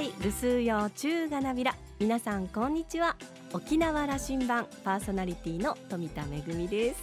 [0.00, 1.74] いぐすうよう中がなびら。
[1.98, 3.16] 皆さんこんにちは。
[3.52, 7.00] 沖縄羅針盤パーソナリティの富田恵です。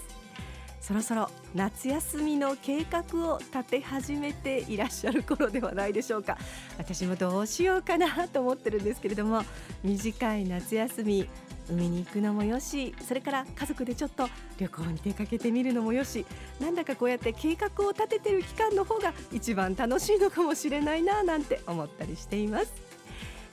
[0.82, 6.38] そろそろ夏休みの計画を立て始めていらっしゃる頃ではないでしょうか。
[6.78, 9.44] 私もどうしようかなと思ってるんですけれども
[9.84, 11.30] 短い夏休み
[11.70, 16.26] 海に行くのもよしそれから家族でちょっと旅行に出かけてみるのもよし
[16.62, 22.87] なんだかこうやって計画を立ててる期間の方が一番楽しいのかもしれないななんて思ったりしています。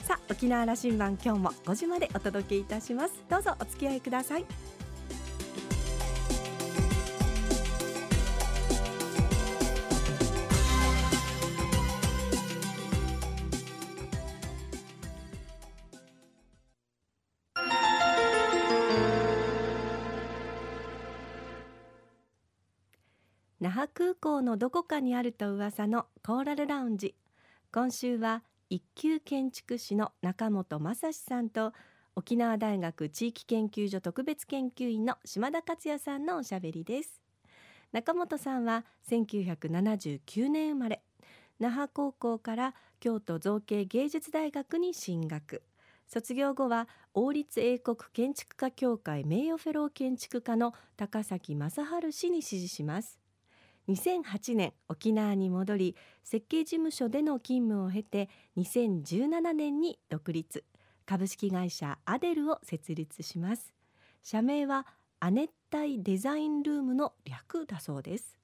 [0.05, 3.23] さあ沖縄羅針盤今日も5時までお届けいたします。
[3.27, 4.45] どうぞお付き合いください。
[23.59, 27.15] 那覇空港のどこかにあると噂のコーラルラウンジ。
[27.71, 31.73] 今週は一級建築士の中本正史さんと
[32.15, 37.21] 沖縄大学地域研究所特別研究員の島田克也さんのおしゃべりです。
[37.91, 41.03] 中本さんは1979年生まれ。
[41.59, 45.61] 那覇高校から京都造形芸術大学に進学。
[46.07, 53.19] 卒業後は王立英国建築家協会名誉フェロー建築家の高崎正治氏に支持します。
[53.87, 60.63] 2008年沖縄に戻り設計事務所での勤務を経て2017年に独立。
[61.05, 63.73] 株式会社アデルを設立します。
[64.23, 64.87] 社名は
[65.19, 68.39] 亜熱帯デザインルームの略だそうです。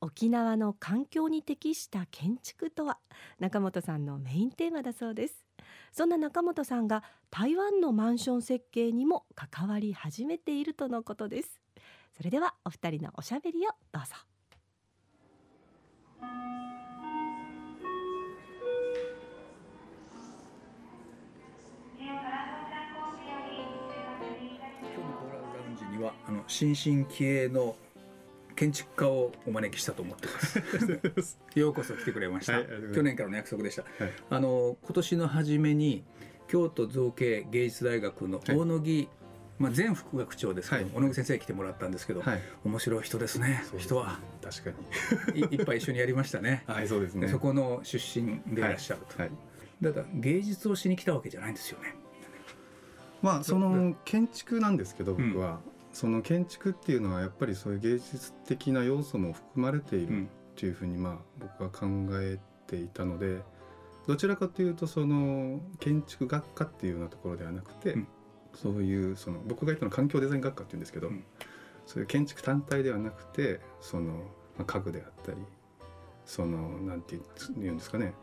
[0.00, 2.98] 沖縄の環境に適した建築とは
[3.38, 5.44] 中本さんのメインテーマだそうです。
[5.92, 11.60] そんな中本さんが台湾のマンション設計にも関わり始めているとのことです。
[12.16, 14.37] それではお二人のおしゃべりをどうぞ。
[26.48, 27.76] 新進気鋭の
[28.56, 31.38] 建築家をお招きしたと思ってます。
[31.54, 36.02] ようこそ来てくれました、はい、去年からの約束でした、はい、あの今年の初めに
[36.48, 39.08] 京都造形芸術大学の大野木、はい、
[39.58, 42.22] まあ、前副学長ですけど、小野木先生来てもらったんですけど、
[42.64, 43.62] 面白い人ですね。
[43.76, 44.18] 人は。
[44.42, 44.70] 確か
[45.34, 45.40] に。
[45.56, 46.64] いっぱい一緒にやりましたね。
[46.66, 47.28] はいそうですね。
[47.28, 49.18] そこの出身でいらっしゃると、
[49.82, 51.94] だから芸術をしに来たわけじゃないんですよね。
[53.22, 55.60] まあその建築なんですけど僕は、
[55.92, 60.26] その建築っていうのはやっぱりそういう芸術的な要素も含まれているっ
[60.56, 61.86] ていうふうにまあ僕は考
[62.20, 63.40] えていたので
[64.06, 68.08] どちらかというとその建築学科っていうようなところではなくて、うん、
[68.54, 71.24] そういうその僕が言ったのは環境デザイン学科っていうんですけど、うん、
[71.86, 74.12] そういう建築単体ではなくてその、
[74.56, 75.38] まあ、家具であったり
[76.24, 77.18] そのなんて
[77.58, 78.14] 言うんですかね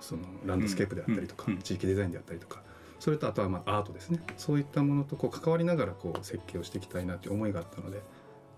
[0.00, 2.62] そのランドスケープであったりとか、地域デザインであったりとか
[2.98, 4.20] それとあとはまあアートですね。
[4.36, 8.02] そういったものとこう関わりながらこう設計をしていきたいなという思いがあったので、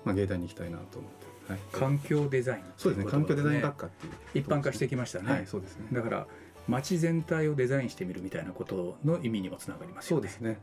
[0.05, 1.11] まあ、芸大に行きたいなと思っ
[1.47, 3.11] て、はい、環境デザイン、そうですね。
[3.11, 4.13] 環境デザイン学科っていう。
[4.35, 5.87] 一般化してきましたね、はい、そうですね。
[5.93, 6.27] だから
[6.69, 10.21] 街全体をデザインしてみるみたいなことの意味にもつながりますよね。
[10.21, 10.59] そうですね。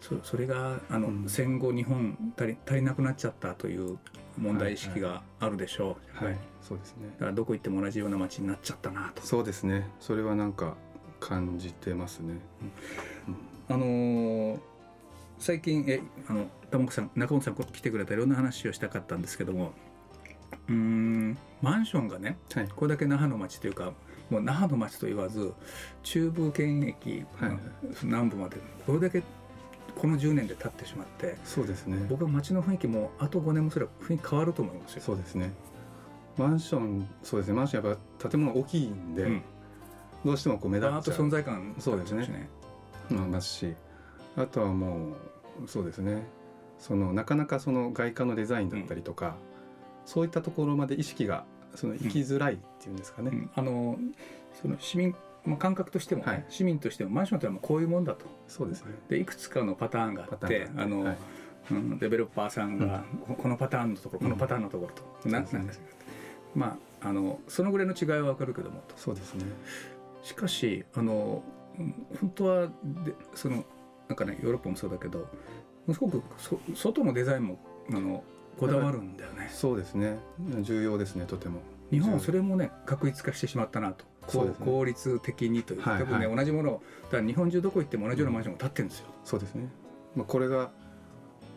[0.00, 3.98] そそれがあの、うん、戦後日本足り足りなくなっちゃったという
[4.36, 6.24] 問題意識があるでしょう。
[6.24, 7.08] はい、はい、そうですね。
[7.14, 9.22] だからどこ行っても同じような街になっちゃったなと。
[9.22, 9.88] そうですね。
[10.00, 10.76] それはなんか
[11.22, 12.34] 感じてますね。
[13.68, 14.58] うん、あのー、
[15.38, 19.72] 最近えあの玉子さん中本さん来てくれたいろんな話をしたかったんですけども
[20.68, 23.92] うんマンションがね、はい、これだけ那覇の町というか
[24.30, 25.52] もう那覇の町と言わず
[26.02, 27.58] 中部県駅、はい、
[28.02, 28.56] 南部まで
[28.86, 29.22] これだけ
[29.94, 32.04] この10年で経ってしまってそうですね。
[32.08, 35.02] 僕は街の雰囲気もあと5年もすれば雰囲気変わると思いますよ。
[35.02, 35.52] そうですね。
[36.38, 37.54] マンションそうですね。
[37.54, 39.42] マンションやっぱ建物大きいんで、うん、
[40.24, 41.16] どうしてもこう目立っちゃう。
[41.16, 42.48] 存在感そうですね。
[43.10, 43.74] ますし
[44.36, 45.10] あとはも
[45.64, 46.26] うそうですね。
[46.78, 49.32] そのなかなかその外貨のデザインだったりとか、うん、
[50.06, 53.30] そういったところまで意識がその生きづらいっていうんですかね。
[53.32, 53.98] うん、あの
[54.60, 55.14] その市民
[55.44, 58.26] まあ、感覚としても、ねはい、市民としてもマンションというのはこういうもんだと。
[58.46, 58.92] そうですね。
[59.08, 61.16] でいくつかのパターンがあってあの、はい、
[61.72, 65.84] うん、デベロッパーさんが、うん、このパターンのところこのパターンのところと、うん、なんなんですか
[66.54, 68.94] まああのそのぐらいの違いは分かるけどもと。
[68.96, 69.44] そうですね
[70.22, 71.42] しかしあの
[72.20, 72.66] 本当は
[73.04, 73.64] でその
[74.08, 75.28] なんかねヨーロッパもそうだけど
[75.92, 77.58] すごくそ外のデザインも
[77.90, 78.22] あの
[78.58, 79.48] こだわるんだよね。
[79.52, 80.18] そうですね。
[80.60, 81.60] 重要ですねとても。
[81.90, 84.04] 日本はそれもね確一化してしまったなと、
[84.44, 89.68] ね、効率的にというか、はいはい、ね同じものだから日本中どこ行っても同じようなマンションが建ってるんですよ、そうですね、
[90.16, 90.70] まあ、これが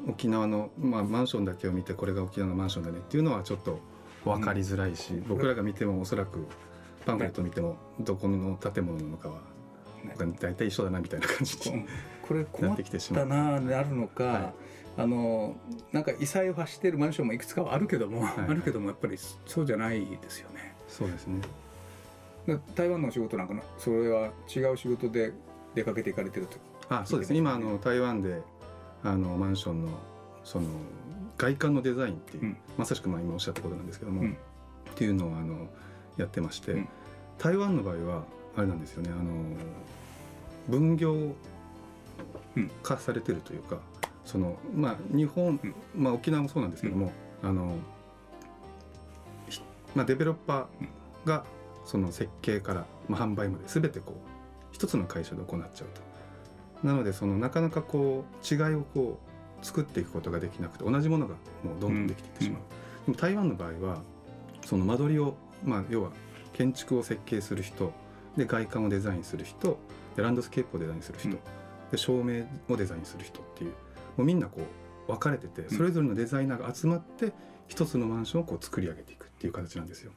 [0.09, 3.79] 沖縄の、まあ、マンションだけを見てこれが沖縄のマンションだねっていうのはちょっと
[4.25, 6.47] 分かりづらいし、うん、僕らが見てもおそらく
[7.05, 9.39] パンフレット見てもどこの建物なのかは
[10.17, 11.85] が大体一緒だなみたいな感じに
[12.21, 12.77] これ困っ
[13.13, 14.53] たななるのか、はい、
[14.97, 15.55] あの
[15.91, 20.75] なんか異彩を発しているマンションもいくつかはあるけども、はい、あるけどもやっぱりそうじゃないですよね。
[20.87, 21.41] そうですね。
[22.75, 25.33] 台湾の仕事なんかそれは違う仕事で
[25.73, 26.57] 出かけていかれてると。
[26.89, 27.39] あそうですね。
[27.39, 28.41] 今あの台湾で
[29.03, 29.91] あのマンションの
[30.43, 30.67] その
[31.37, 34.35] 外観のデザインっていう、うん、まさしくまあ今おっしゃったことなんですけども、うん、っ
[34.95, 35.67] ていうのをあの
[36.17, 36.87] やってまして、うん、
[37.37, 38.23] 台湾の場合は
[38.55, 39.33] あれなんですよねあの
[40.67, 41.35] 分業
[42.83, 43.79] 化されてるというか、
[44.23, 45.59] そのまあ日本、
[45.95, 47.11] まあ、沖縄もそうなんですけども、
[47.43, 47.77] あの
[49.93, 51.45] まあ、デベロッパーが
[51.85, 54.15] その設計から、まあ、販売まで全てこう
[54.71, 55.87] 一つの会社で行っちゃう
[56.81, 56.87] と。
[56.87, 59.19] なのでそのなかなかこう違いをこ
[59.61, 62.61] う作っていくことができなくて同じものがもうどんどんできていってしまう。
[63.05, 64.01] でも台湾の場合は
[64.65, 66.11] その間取りを、まあ、要は
[66.53, 67.91] 建築を設計する人
[68.37, 69.77] で外観をデザインする人
[70.15, 71.37] でランドスケープをデザインする人、うん、
[71.91, 73.71] で照明をデザインする人っていう
[74.17, 74.61] もうみんなこ
[75.07, 77.33] う分かれててそれぞれのデザイナーが集まって
[77.67, 80.11] 一つのマンションをこう作り上げていくっていう形なんですよ。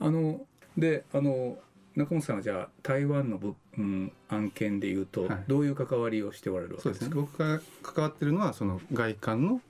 [0.00, 0.40] あの
[0.76, 1.58] であの
[1.94, 9.60] 中本さんはじゃあ台湾のぶ、うん、案件でいうと、どういう関わりをしておられるわけですか、ね、僕が関わってるのはその外観の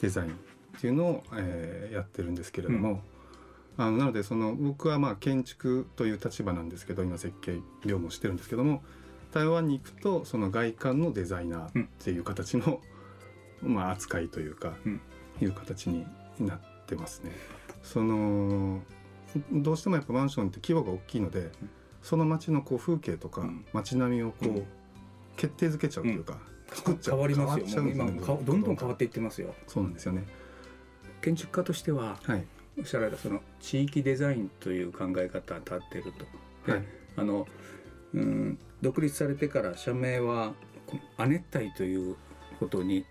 [0.00, 3.00] デザインっていうのを、えー、やってるんですけれども、うん
[3.78, 8.82] あのなのでその僕はまあ建築という立場なんですけど今設計業務をしてるんですけども
[9.32, 12.80] 台湾に行くとその外観のデザイナーっていう形の、
[13.62, 15.00] うん、まあ扱いというか、うん、
[15.40, 16.06] いう形に
[16.38, 17.32] なってますね。
[17.82, 18.80] その
[19.52, 21.50] どうしてもやっぱマンションって規模が大きいので、
[22.02, 24.64] その街のこう風景とか街並みをこう
[25.36, 26.38] 決定づけちゃうというか、
[26.72, 27.16] 作っちゃう。
[27.16, 29.54] 変わりますよ、ね、今どんどん変わっていってますよ。
[29.66, 30.24] そうなんですよね。
[31.20, 32.46] 建築家としては、はい、
[32.78, 36.12] おっしゃられたその地域デザインという考え方に立っている
[36.64, 36.72] と。
[36.72, 36.84] はい、
[37.16, 37.46] あの
[38.14, 40.52] うん独立されてから社名は
[41.16, 42.16] 亜熱帯という
[42.58, 43.04] ことに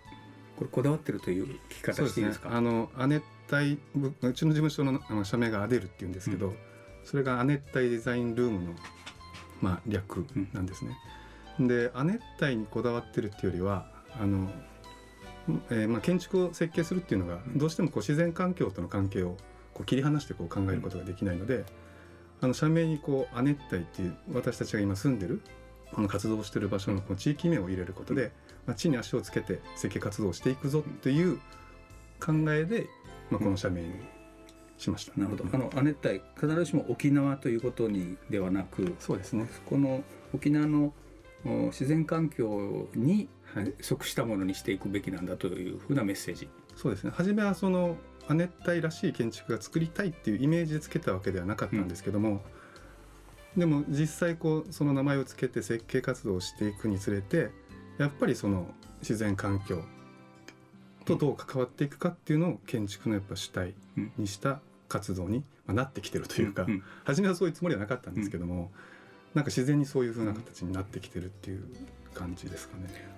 [0.56, 3.78] これこだわってるという聞き方していいですか、ね、あの亜熱帯
[4.22, 6.56] うちの事務所のあの社名がアデルっていうんですけど、うん、
[7.04, 8.74] それが亜熱帯デザインルームの、
[9.60, 10.96] まあ、略なんですね。
[11.58, 14.50] うん、で亜熱帯にこだわってるっていうよりはあの、
[15.70, 19.36] えーまあ、建築を設計するっていうのがどうしてもこう自然環境との関係を
[19.76, 21.66] こう切り離してこう考えることができないので、
[22.40, 25.42] あの社名にこう亜熱帯っていう私たちが今住んでる
[25.92, 28.32] この活動してる場所のこの地域名を入れることで、
[28.64, 31.38] まあ、地に足をつけて設計活動をしていくぞという
[32.18, 32.86] 考えで、
[33.30, 33.92] まあ、この社名に
[34.78, 35.12] しました。
[35.16, 35.44] なるほど。
[35.52, 39.46] あの亜熱帯必ずしも沖縄ということにではなく、そうですね。
[39.66, 40.02] この
[40.34, 40.94] 沖縄の
[41.44, 43.28] 自然環境に
[43.82, 46.48] 即したものにしていくべきなんだというふうなメッセージ。
[46.74, 47.12] そうですね。
[47.14, 47.96] 初めはその
[48.28, 52.42] 亜熱帯らしい建築が作りたいっていうイメージでつけたわけではなかったんですけども、
[53.54, 57.50] うん、でも実際こうその名前を付けて設計活動をしていくにつれて
[57.98, 58.66] やっぱりその
[59.00, 59.82] 自然環境
[61.04, 63.74] とどう関わっていくかっていうのを建築のやっぱ主体
[64.18, 68.60] にした活動になってきてるというか、うんうん、初めはそういうつもりはなかったんですけども、うん、
[69.34, 71.64] なんか自然にそういうふうな形になってきてるっていう
[72.14, 73.08] 感じですかね。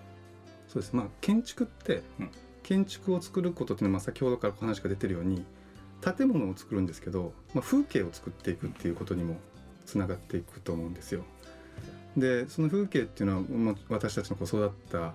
[0.69, 0.95] そうです。
[0.95, 2.03] まあ建築って
[2.69, 5.43] 建築を作ることっていうのは先ほどからお話が出てるように
[6.03, 9.39] 建物を作るんですけど、まあ、風景を作っていくっていうことにも
[9.87, 11.25] つながっていくと思うんですよ。
[12.15, 15.15] でその風景っていうのは、まあ、私たちのこう育った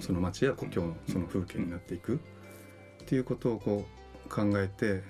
[0.00, 2.18] その町や故郷のその風景になっていくっ
[3.06, 3.86] ていうことをこ
[4.26, 5.04] う考えて、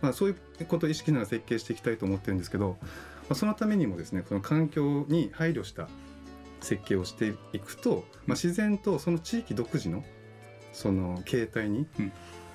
[0.00, 2.86] まあ、そういうことを意識しながら設計していきたいと思ってるんですけど、ま
[3.30, 5.88] あ、そのためにもですねその環境に配慮した
[6.60, 10.04] 設計をしていくと、まあ、自然とその地域独自の
[10.72, 11.86] その形態に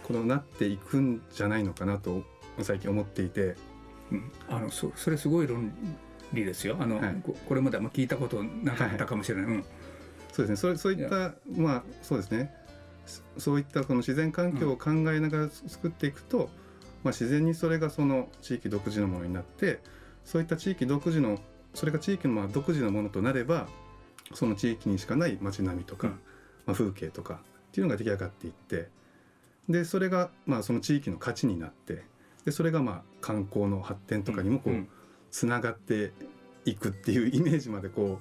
[0.03, 2.23] このなっていくんじゃないのかなと
[2.61, 3.55] 最近思っていて、
[4.11, 5.73] うん、あのそそれすごい論
[6.33, 6.77] 理ですよ。
[6.79, 7.15] あの、はい、
[7.47, 9.55] これまであ聞いたことなかったかもしれない、はい。
[9.55, 9.63] うん、
[10.31, 10.55] そうですね。
[10.55, 12.53] それそういったまあそうですね。
[13.37, 19.79] そういったこの自然環境を考えながら作っていくと、うん、まあ、自然にそれがその地域独自のものになって
[20.23, 21.39] そういった地域独自の
[21.73, 23.67] それが地域のまあ独自のものとなれば
[24.33, 26.13] その地域にしかない街並みとか、うん、
[26.65, 27.37] まあ、風景とかっ
[27.71, 28.89] ていうのが出来上がっていって
[29.69, 32.03] でそれがまあその地域の価値になって
[32.45, 34.87] でそれがまあ観光の発展とかにもこう
[35.29, 36.11] つながって
[36.65, 38.19] いくっていうイメージまでこ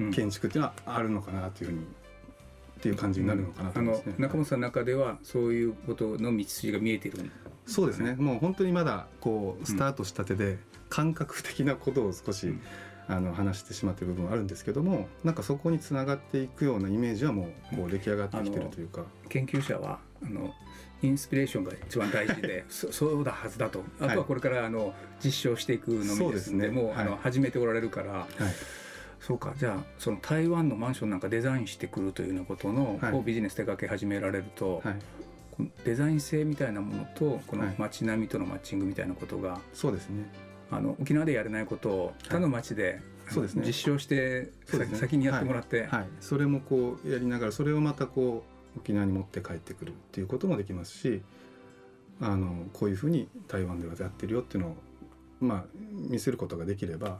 [0.00, 7.30] う、建築っていうのはあるのかなというふうにっていう感じになるのかなと思いますね、うん、中本さんの中ではそういうことの道筋が見えてる、ね、
[7.66, 8.14] そうですね。
[8.14, 12.54] もう本当にまだこうスタートしたてで感覚的なことを少し、
[13.08, 19.04] あの話してしまってる部分はあるんですけどもなんかそこにつながっていくようなイメージはもうこう出来上がってきてるというか。
[19.28, 20.52] 研究者はあの
[21.02, 23.84] インスピレーションが一番大事で そそうだはずだと。
[24.00, 28.28] あとはこれからあの実証していくのみですので、ね、もう、はい、あの始めておられるから、はい、
[29.20, 29.54] そうか。
[29.56, 34.96] じゃあその台湾のマンションなんかデザインしてくるというようなことの、はい、ビジネス手掛け始められると、はい、
[35.84, 40.24] デザイン性みたいなものとこの街並みとのマッチングみたいなことが、そうですね
[40.70, 48.44] あの沖縄でやれないことを他の町で、そうですね、実証して、ね、先にやってもらって、はい、それもこうやりながらそれをまたこ
[48.76, 51.22] う沖縄に持って帰ってくるっていうこともできますし
[52.20, 54.76] あのこういうふうに台湾ではやってるよっていうのを、
[55.40, 57.18] まあ、見せることができれば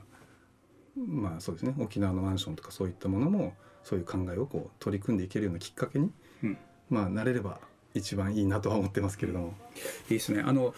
[0.96, 1.74] まあそうですね。
[1.78, 6.10] 沖縄のマンションとかそういったものもそういう考えをこう取り組んでいけるようなきっかけに、
[6.42, 7.60] うん、まあなれれば
[7.94, 9.54] 一番いいなとは思ってますけれども。
[10.08, 10.42] いいですね。
[10.44, 10.74] あの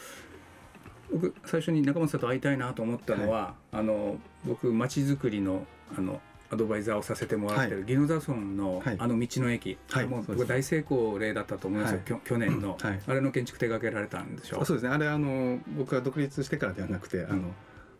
[1.13, 14.61] 僕最初に中本さんと会いたいなと思ったのは、はい、あの僕まちづくりのあのアドバイザーをさせてもらってる、はい、宜野座村の、あの道の駅、はい、もう僕大成功例だったと思いますよ、はい、去年の、はい、あれの建築手掛けられたんでしょ？
[14.61, 14.95] うそうですね。
[14.95, 17.53] あれあの僕は独立してからではなくてあの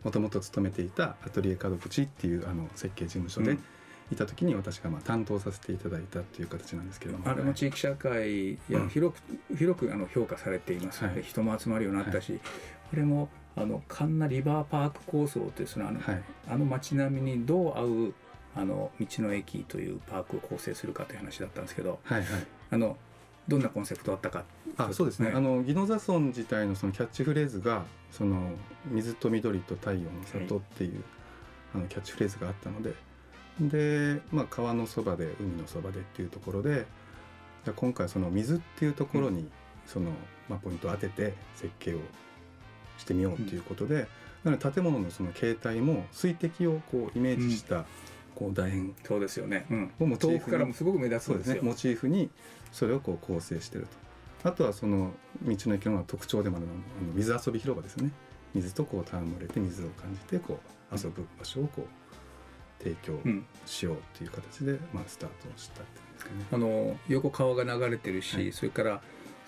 [0.03, 3.55] もともと勤めていたアトリエ門口っていうあの設計事務所で、
[4.11, 12.41] いた時に私がまあ担当させていただいたっていう形なんですけども、あれも地域社会や広く、うん、広くあの評価されていますので、はい、人も集まるようになったし、はい、
[12.89, 18.13] これもあのカンナリバーパーク構想というそのあの,、はい、あの街並みにどう合う
[18.55, 22.27] あの道の駅というパークを構成するかという話だったんですけど、はいはい、
[22.71, 22.97] あの
[23.47, 24.43] どんなコンセプトだったか。
[24.77, 28.51] あそうですね、あの宜野座村自体のそのキャッチフレーズがその
[28.85, 31.03] 水と緑と太陽の里っていう、はい、
[31.75, 32.93] あのキャッチフレーズがあったので
[33.59, 36.85] で、まあ、川のそばで海のそばでっていうところで
[37.75, 39.49] 今回その水っていうところに
[39.85, 40.11] その、
[40.47, 41.99] まあ、ポイントを当てて設計を
[42.99, 43.97] してみようっていうことで、う
[44.49, 47.85] ん、なので建物のその形態も水滴をこうイメージした、
[48.35, 52.29] こう楕円そうですよね、うん、もう遠くからもすごく目立つんですよ、ね、モチーフに
[52.71, 54.09] それをこう構成してると。
[54.49, 55.11] あとはその
[55.43, 56.75] 道の駅の特徴でもあるのあ
[57.05, 58.11] の水遊び広場ですね。
[58.53, 60.59] 水とこう戯れて水を感じてこ
[60.91, 63.19] う遊ぶ場所をこう提供
[63.65, 66.45] しようっていう形で、まあ、スタートしたってですかね。
[66.51, 69.01] あの横川が流れてるし、はい、それから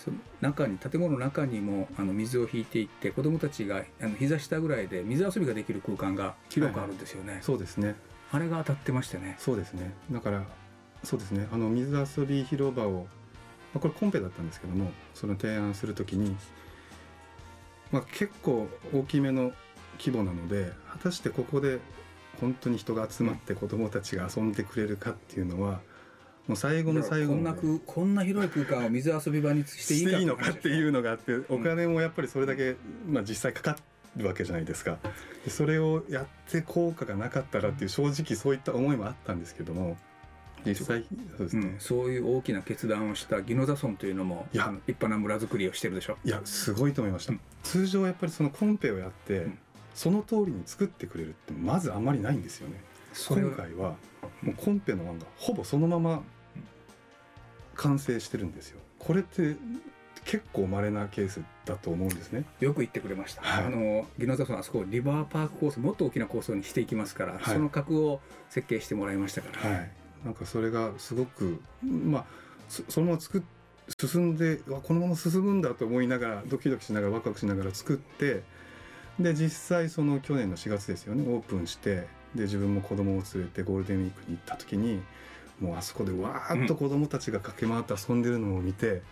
[0.04, 7.34] その中に建物の中にもあの水を引いていって子どもたちがあの膝下ぐらいで水遊びができる空間が広くあるんですよね。
[7.34, 7.96] はい、そうですね
[8.32, 9.36] あれが当たってましたね。
[9.38, 10.44] そうですねだから
[11.04, 13.08] そうですねあの水遊び広場を
[13.74, 16.36] まあ、これコンペだったんですけどもその提案する時に、
[17.92, 19.54] まあ、結構大きめの
[19.98, 21.80] 規模なので果たしてここで
[22.40, 25.80] 本当に人が集まって子どもたちが遊んでくれるかっていうのは
[26.48, 27.56] もう最後の最後こんな
[27.86, 30.24] こんな広い空間を水遊び場にしていいい。
[30.24, 32.76] いのかっていうのがあってお金もやっぱりそれだけ、
[33.08, 33.78] まあ、実際かか
[34.18, 34.98] るわけじゃないですか。
[35.48, 39.98] それをやって効果がなかったらっていう正直そういった思いもあったんですけども
[40.66, 41.06] 実際
[41.38, 44.66] そうですね、うん、そういう大きな決断をした宜野座村というのもいや。
[44.66, 46.18] 立派な村づくりをしてるでしょ？
[46.26, 49.58] いやすごいと思いました、うん、通常やっぱりそのコンペをやって、うん、
[49.96, 52.82] その通りに作ってくれるってまずあんまりないんですよね。
[53.30, 53.96] 今回は
[54.42, 56.24] もうコンペの案がほぼそのまま
[57.76, 58.80] 完成してるんですよ。
[59.00, 59.56] これって
[60.26, 62.46] 結構稀なケースだと思うんですね。
[62.60, 68.20] よく言ってくれました、はい、あの宜野座村あそこリバーパークコースもっと大きな構想にしていきますから、はい、その格を
[68.50, 69.92] 設計してもらいましたから、はい。
[70.24, 72.26] なんかそれがすごくまあ
[72.68, 73.42] そのまま作っ
[74.00, 78.44] 進んでこのまま進むんだと思いながらドキドキしながらワクワクしながら作って
[79.20, 85.02] で実際その去年の4月ですよねオープンしてで自分も子供を連れてゴールデンウィークに行った時に
[85.60, 89.04] もうあそこでわーっと子供たちが駆け回って遊んでるのを見て、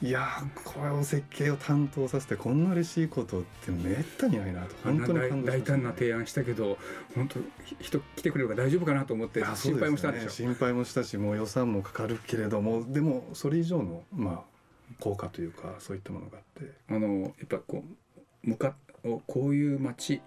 [0.00, 0.28] いや
[0.64, 6.76] これを設計を担当させてこんな嬉しいことってめったにないなと本当に感動大胆な提案したけど
[7.14, 7.38] 本当
[7.80, 14.40] 人来てくれるから大丈夫かなと思って心配もしたんでしょ、ね、心配もしたしもう予算もかかるけれどもでもそれ以上のまあ
[14.98, 16.72] 効果というかそういったものがあって。
[16.88, 17.84] あのやっぱこ
[18.44, 20.20] う向かこういう街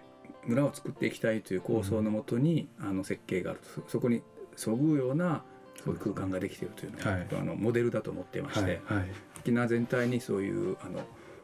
[0.46, 4.22] 村を作っていきたいという構想のもとに、うん、あの設計があるそこに
[4.56, 5.44] そぐうような
[5.84, 9.06] そういう空間ができているというのが、はい、あのモデルだと思っていまして、はいはい、
[9.40, 11.00] 沖縄全体にそういうあの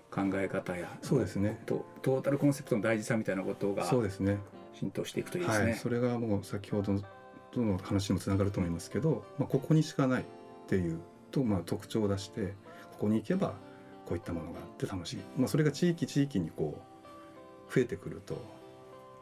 [0.10, 1.62] 考え方やそうですね。
[1.66, 4.38] トトータルコンセプトの大事さみたいなことがそうですね。
[4.74, 5.74] 浸透していくといいですね。
[5.76, 6.94] それがもう先ほど
[7.56, 10.26] の話にもつながると思いますけど、まあ、ここにしかないっ
[10.68, 11.00] ていう
[11.32, 12.54] と、まあ、特徴を出して
[12.94, 13.54] ここに行けば
[14.06, 16.80] こういったものがあって楽しい、まあ、それが地域地域にこ
[17.70, 18.44] う増えてくると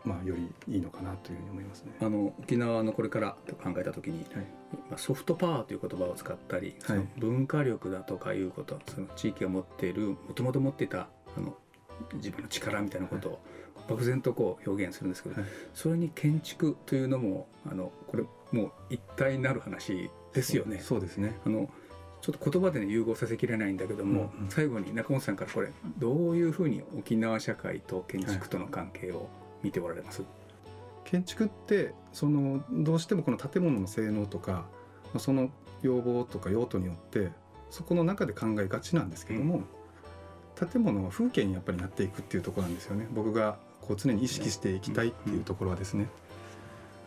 [0.05, 1.91] まあ、よりいいのかなというふうに思いますね。
[1.99, 4.45] あの沖縄のこれからと考えた時に、はい、
[4.89, 11.55] まあ、ソフトパワーという言葉を使ったり、その文化力だとかいうことその地域が持っているもともと持っていたあの
[12.15, 13.39] 自分の力みたいなことを
[13.89, 20.79] 漠然とこう表現するんですけど、はい、それに建築というのもあのこれもう一体になる話ですよね。
[20.79, 21.39] そうですね。
[21.45, 21.69] あの
[22.21, 29.29] ちょっと言葉で、ね、融合させきれないんだけども、うんうん、最後に中本さんからこれどういうふうに沖縄社会と建築との関係を
[29.63, 34.65] 見ておられます、はい、建築ってそのどうしてもこの建物の性能とか
[35.17, 35.49] その
[35.81, 37.31] 要望とか用途によって
[37.69, 39.63] そこの中で考えがちなんですけども、
[40.59, 43.07] うん、建物は風景にやっぱりなっていくっていうところなんですよね。
[43.11, 46.07] 僕がこう常に意識していきたいっていうところはですね。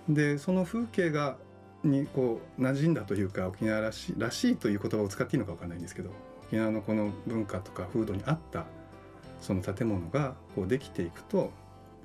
[0.09, 1.37] でその風景が
[1.85, 6.11] にこう馴染んだというか沖縄らしいらしいという言葉を使っていいのか分かんないんですけど
[6.47, 8.67] 沖縄のこの文化とか風土に合った
[9.41, 11.51] その建物がこうできていくと、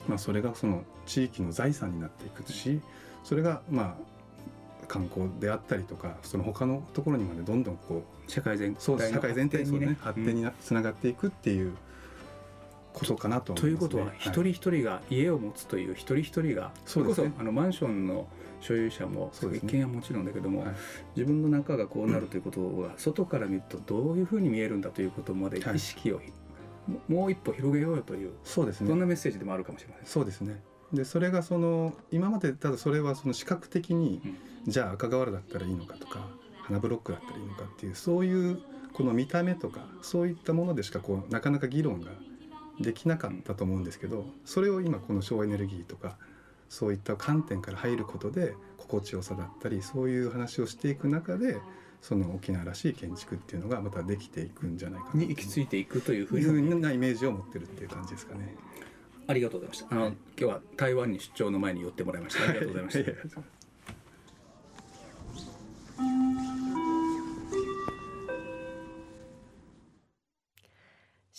[0.08, 2.82] まあ、それがその地域の財産になっていくし
[3.24, 11.76] それがまあ観光であったりとかその他のところにまでどんどんこう社会全体社会全体にね発展につながっていくっていう
[12.94, 18.28] ことかなと、ね、ということは、一人一人が家を持つという一人一人がそれこそあのマンションの
[18.60, 20.76] 所有者も一軒家はもちろんだけども、はい、
[21.16, 26.26] 自分の中がこうなるということが外から見るとどういうふうに見えるんだということまで意識を、はい、
[27.08, 28.88] もう一歩広げようよというそうですね。
[28.88, 30.06] どんなメッセージでもあるかもしれません。
[30.06, 30.62] そうですね。
[30.94, 34.22] でそれがその今までただそれはその視覚的に、
[34.66, 36.28] うん、じゃあ赤瓦だったらいいのかとか
[36.62, 38.60] 花ブロックだったらいいのかっていうそういう
[38.94, 42.12] この見た目とかそういったものでしかこうなかなか議論が
[42.80, 46.18] できなかったと思うんですけどそれを今この省エネルギーとか
[46.70, 51.58] そういった観点から入ることで心地よさだったりそういう話をしていく中で
[52.02, 58.56] その沖縄らしい建築っていうのがまたできていくんじゃないかに行き着いていくというふうなイメージを持ってるっていう感じですかね。
[59.28, 59.88] ありがとうございました。
[59.92, 62.44] あの、はい、今日は台湾に出張の前に寄ってもらいました。
[62.44, 63.42] ありがとうございました。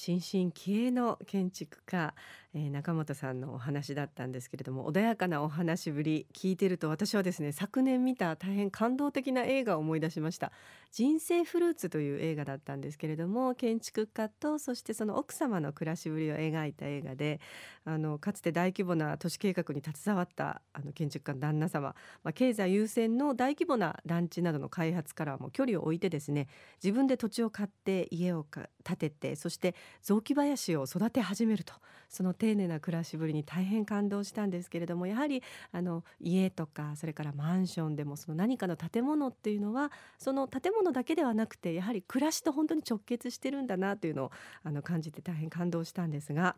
[0.08, 2.14] 新進気鋭の建築家、
[2.54, 10.50] えー、中本さんのお話だったんですけれども穏やかなお話ぶり聞いてると私はですね昨年見た大変感動的な映画を思い出しました。
[10.90, 17.40] 人生フルーツという映画だったんですけれども建築家とそしてその奥様の暮らしぶりを描いた映画で
[17.84, 21.94] あのかつて大規模な都市計画に携わったあの建築家の旦那様、
[22.24, 26.48] まあ、経済優先の大規模な団地などの開発からも距離を置いてですね
[26.82, 31.74] 自分で土地を買って家を建ててそして雑木林を育て始めると。
[32.08, 44.30] その丁寧な暮らしぶりに大変感動したんですけれどもやはりあの家とかそれからマンションでもその何かの建物っていうのはその建物だけではなくてやはり暮らしと本当に直結してるんだなというのを
[44.64, 46.56] あの感じて大変感動したんですが、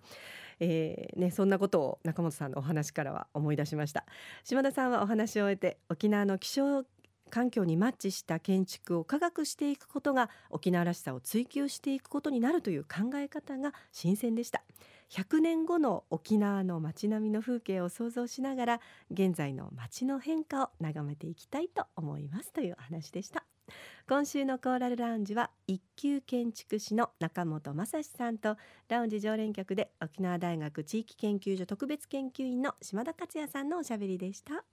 [0.61, 4.05] えーね、そんなことを中本さんのお話からは思い出しました。
[4.45, 6.85] 島田さんはお話を終えて沖縄の気象
[7.31, 14.63] 環境にマッチした建築を科学していくことが沖縄らしさを追求していくことになるという考え方が新鮮でした。
[15.11, 23.45] 100年後の沖縄の街並みの風景を想像しながら現在の街の変化を眺めていきたいと思いますという話でした。
[24.09, 28.57] 今週のコーラルラウンジは一級建築士の中本正史さんと
[28.89, 34.65] ラウンジ常連客で沖縄大学地域研究所特別研究員の島田克也さんのおしゃべりでした。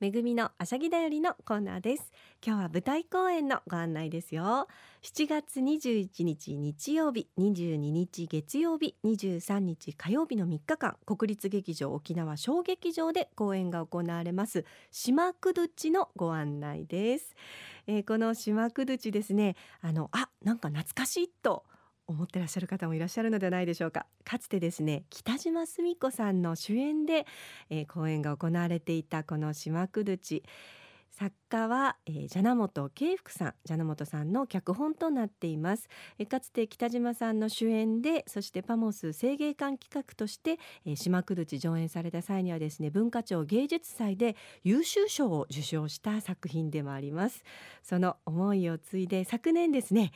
[0.00, 2.12] めぐみのあしゃぎだよりのコーナーです。
[2.42, 4.68] 今日は舞台公演のご案内ですよ。
[5.02, 17.34] 7月21日日曜日22日月曜日23日火曜日の3日間国立劇場沖縄小劇場で公演が行われます島くどちのご案内です、
[17.86, 19.56] えー、この島くどちですね。
[19.80, 21.64] あのあなんか懐かしいと
[22.08, 24.06] 思ってらっしゃる方もいらっしゃるのではないでしょうか。
[24.24, 27.26] かつてですね北島澄子さんの主演で、
[27.70, 30.42] えー、公演が行われていたこの島くるち
[31.18, 47.42] 作家は、えー、ジャナモト慶福さんジャナモトさんの脚本となっています、えー、かつて北島さんの主演でそしてパモス声芸館企画として、えー、島くどち上演された際にはですね文化庁芸術祭で優秀賞を受賞した作品でもあります。
[47.82, 50.12] その思いを継いで昨年ですね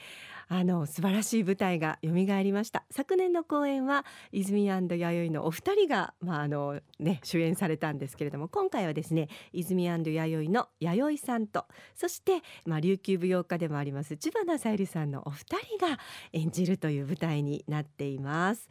[0.47, 2.85] あの素晴らしい舞台が蘇りました。
[2.91, 15.99] 昨年の公演は泉弥生のお二人がまああのね主演されたんですけれども今回はですね泉弥生の弥弥生さんとそしてまあ琉球舞踊家でもあります千葉なさゆりさんのお二人が
[16.33, 18.69] 演じるという舞台になっています、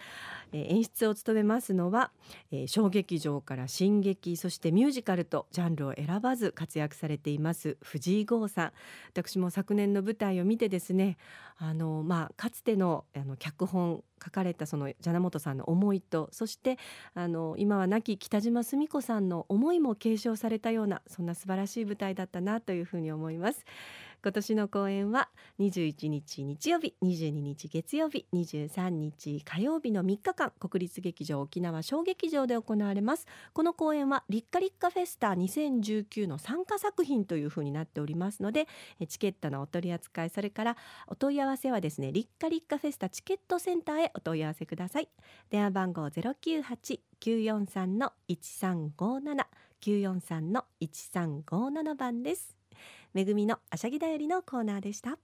[0.51, 2.11] えー、演出を務めますのは、
[2.51, 8.71] えー、小劇場から新劇そしてミュージカルとジャンルを選ばず活躍されています藤井剛さん。
[9.09, 11.17] 私も昨年の舞台を見てですね
[11.57, 16.77] あの、まあ、かつてのあの脚本書かれたそのジャナモトさんの思いとそして
[17.13, 23.65] あの今は亡き北島澄子さんの思いも継承されたようなそんな素晴らしい舞台だったなというふうに思います。
[24.23, 25.29] 今年の公演は
[25.59, 33.25] 21日日曜日22日月曜日23日火曜日の3日間国立劇場沖縄小劇場で行われます。
[33.53, 38.67] この公演はリッカリッカフェスタ2019の参加作品というふうになっておりますので
[39.07, 45.09] チケットのお取り扱いそれからお問い合わせはですねリッカリッカフェスタチケットセンターへお問い合わせください。
[45.49, 49.45] 電話番号098-943の1357
[49.81, 52.60] 943の1357番です。
[53.13, 55.17] めぐみのあしゃぎだよりのコーナーでした。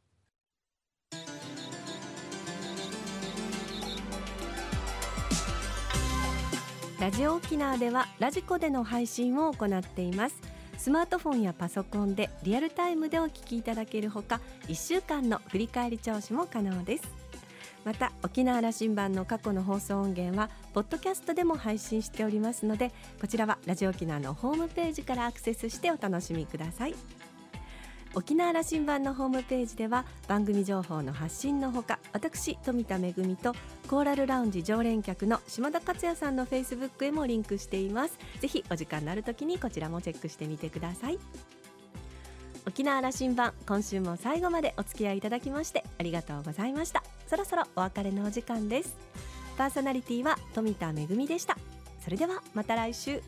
[6.99, 10.41] ラジオ沖縄ではラジコでの配信を行っています。
[10.77, 17.03] スマートフォンやパソコンでリアルタイムでお聞きいただけるほか1週間の振り返り聴取も可能です。
[17.85, 26.95] また沖縄羅針盤の過去の放送音源はポッドキャストでも配信しておりますのでこちらはラジオ沖縄のホームページからアクセスしてお楽しみください。
[28.15, 33.53] 沖縄羅針盤のホームページでは番組情報の発信のほか私富田恵と
[33.87, 38.17] コーラルラウンジ常連客の島田克也さんのフェイスブックへもリンクしています。
[38.39, 41.19] ぜひお時間のある時にこちらもチェックしてみてください。
[42.65, 47.03] 沖縄羅針盤今週も最後までお付き合いいただきましてありがとうございました。
[47.27, 48.97] そろそろお別れのお時間です。
[49.57, 51.57] パーソナリティは富田恵でした。
[52.03, 53.21] それではまた来週。